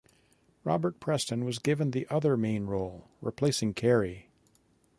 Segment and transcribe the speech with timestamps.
[0.63, 4.31] Robert Preston was given the other main role- replacing Carey.